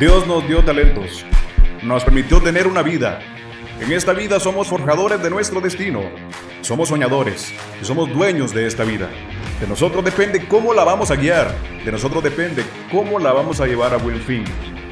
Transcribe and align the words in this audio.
Dios 0.00 0.26
nos 0.26 0.44
dio 0.48 0.64
talentos, 0.64 1.24
nos 1.84 2.02
permitió 2.02 2.42
tener 2.42 2.66
una 2.66 2.82
vida. 2.82 3.20
En 3.80 3.92
esta 3.92 4.12
vida 4.12 4.40
somos 4.40 4.66
forjadores 4.66 5.22
de 5.22 5.30
nuestro 5.30 5.60
destino, 5.60 6.02
somos 6.62 6.88
soñadores 6.88 7.52
y 7.80 7.84
somos 7.84 8.12
dueños 8.12 8.52
de 8.52 8.66
esta 8.66 8.82
vida. 8.82 9.08
De 9.60 9.68
nosotros 9.68 10.04
depende 10.04 10.48
cómo 10.48 10.74
la 10.74 10.82
vamos 10.82 11.12
a 11.12 11.14
guiar, 11.14 11.54
de 11.84 11.92
nosotros 11.92 12.24
depende 12.24 12.64
cómo 12.90 13.20
la 13.20 13.32
vamos 13.32 13.60
a 13.60 13.66
llevar 13.66 13.94
a 13.94 13.98
buen 13.98 14.20
fin. 14.20 14.42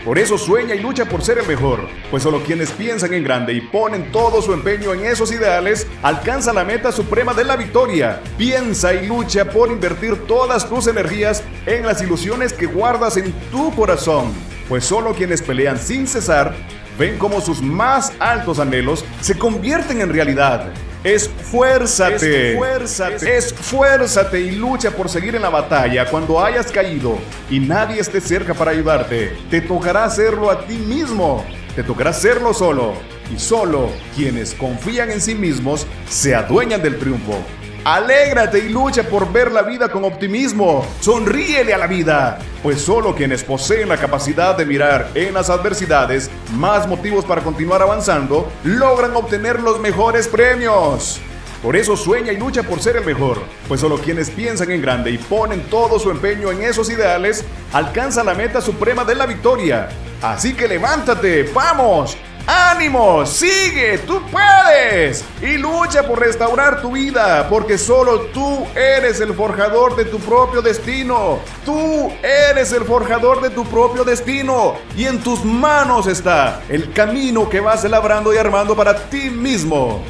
Por 0.05 0.21
eso 0.21 0.39
sueña 0.39 0.77
y 0.77 0.81
lucha 0.81 1.05
por 1.05 1.23
ser 1.23 1.39
el 1.39 1.49
mejor, 1.49 1.81
pues 2.09 2.23
solo 2.23 2.41
quienes 2.45 2.71
piensan 2.71 3.13
en 3.13 3.25
grande 3.25 3.55
y 3.55 3.61
ponen 3.61 4.13
todo 4.13 4.41
su 4.41 4.53
empeño 4.53 4.95
en 4.95 5.05
esos 5.05 5.33
ideales 5.33 5.89
alcanzan 6.05 6.55
la 6.55 6.65
meta 6.65 6.93
suprema 6.93 7.35
de 7.35 7.45
la 7.45 7.57
victoria. 7.57 8.21
Piensa 8.39 8.95
y 8.95 9.09
lucha 9.09 9.47
por 9.51 9.69
invertir 9.69 10.29
todas 10.29 10.69
tus 10.69 10.87
energías 10.87 11.43
en 11.67 11.87
las 11.87 12.01
ilusiones 12.03 12.53
que 12.53 12.67
guardas 12.67 13.17
en 13.17 13.33
tu 13.51 13.75
corazón 13.75 14.52
pues 14.73 14.87
solo 14.87 15.13
quienes 15.13 15.43
pelean 15.43 15.79
sin 15.79 16.07
cesar 16.07 16.55
ven 16.99 17.19
como 17.19 17.43
sus 17.43 17.61
más 17.61 18.11
altos 18.19 18.59
anhelos 18.59 19.05
se 19.21 19.37
convierten 19.37 20.01
en 20.01 20.11
realidad. 20.11 20.73
Esfuérzate, 21.05 22.53
esfuérzate, 22.53 23.37
esfuérzate 23.37 24.41
y 24.41 24.53
lucha 24.53 24.91
por 24.91 25.11
seguir 25.11 25.37
en 25.37 25.43
la 25.43 25.51
batalla 25.51 26.09
cuando 26.09 26.43
hayas 26.43 26.73
caído 26.73 27.19
y 27.51 27.61
nadie 27.61 28.01
esté 28.01 28.19
cerca 28.19 28.55
para 28.55 28.71
ayudarte. 28.71 29.37
Te 29.51 29.61
tocará 29.61 30.05
hacerlo 30.05 30.51
a 30.51 30.65
ti 30.65 30.79
mismo, 30.79 31.45
te 31.77 31.83
tocará 31.83 32.09
hacerlo 32.09 32.55
solo 32.55 32.95
y 33.31 33.39
solo 33.39 33.91
quienes 34.17 34.55
confían 34.55 35.11
en 35.11 35.21
sí 35.21 35.35
mismos 35.35 35.87
se 36.09 36.35
adueñan 36.35 36.81
del 36.81 36.99
triunfo. 36.99 37.45
Alégrate 37.85 38.61
y 38.61 38.69
lucha 38.69 39.03
por 39.03 39.33
ver 39.33 39.51
la 39.51 39.63
vida 39.63 39.89
con 39.89 40.05
optimismo. 40.05 40.87
Sonríele 41.01 41.75
a 41.75 41.79
la 41.79 41.89
vida, 41.89 42.39
pues 42.63 42.81
solo 42.81 43.13
quienes 43.13 43.43
poseen 43.43 43.89
la 43.89 43.97
capacidad 43.97 44.57
de 44.57 44.65
mirar 44.65 45.11
en 45.17 45.35
las 45.35 45.51
adversidades 45.51 46.31
más 46.53 46.87
motivos 46.87 47.25
para 47.25 47.43
continuar 47.43 47.83
avanzando 47.83 48.49
logran 48.63 49.17
obtener 49.17 49.61
los 49.61 49.81
mejores 49.81 50.29
premios. 50.29 51.21
Por 51.61 51.75
eso 51.75 51.97
sueña 51.97 52.31
y 52.31 52.37
lucha 52.37 52.63
por 52.63 52.81
ser 52.81 52.97
el 52.97 53.05
mejor, 53.05 53.43
pues 53.67 53.81
solo 53.81 53.99
quienes 53.99 54.31
piensan 54.31 54.71
en 54.71 54.81
grande 54.81 55.11
y 55.11 55.19
ponen 55.19 55.63
todo 55.63 55.99
su 55.99 56.13
empeño 56.13 56.53
en 56.53 56.63
esos 56.63 56.89
ideales 56.89 57.45
alcanzan 57.73 58.27
la 58.27 58.35
meta 58.35 58.61
suprema 58.61 59.05
de 59.05 59.17
la 59.17 59.27
victoria. 59.27 59.89
Así 60.23 60.55
que 60.55 60.69
levántate, 60.69 61.51
vamos, 61.53 62.17
¡Ánimo! 62.47 63.25
¡Sigue! 63.25 63.99
¡Tú 63.99 64.21
puedes! 64.31 65.25
Y 65.41 65.59
lucha 65.59 66.03
por 66.03 66.19
restaurar 66.19 66.83
tu 66.83 66.93
vida, 66.93 67.47
porque 67.49 67.79
solo 67.79 68.23
tú 68.33 68.67
eres 68.75 69.21
el 69.21 69.33
forjador 69.35 69.95
de 69.95 70.07
tu 70.07 70.19
propio 70.19 70.61
destino. 70.61 71.39
Tú 71.65 72.13
eres 72.23 72.73
el 72.73 72.85
forjador 72.85 73.41
de 73.41 73.51
tu 73.51 73.65
propio 73.65 74.05
destino. 74.05 74.75
Y 74.97 75.05
en 75.05 75.23
tus 75.23 75.45
manos 75.45 76.07
está 76.07 76.63
el 76.69 76.93
camino 76.93 77.49
que 77.49 77.61
vas 77.61 77.85
elaborando 77.85 78.35
y 78.35 78.39
armando 78.39 78.75
para 78.75 78.97
ti 79.09 79.31
mismo. 79.31 80.03